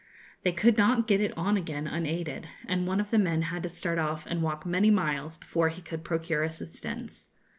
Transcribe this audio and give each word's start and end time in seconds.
They 0.41 0.51
could 0.51 0.79
not 0.79 1.05
get 1.05 1.21
it 1.21 1.31
on 1.37 1.57
again 1.57 1.85
unaided, 1.85 2.47
and 2.67 2.87
one 2.87 2.99
of 2.99 3.11
the 3.11 3.19
men 3.19 3.43
had 3.43 3.61
to 3.61 3.69
start 3.69 3.99
off 3.99 4.25
and 4.25 4.41
walk 4.41 4.65
many 4.65 4.89
miles 4.89 5.37
before 5.37 5.69
he 5.69 5.83
could 5.83 6.03
procure 6.03 6.41
assistance. 6.41 7.29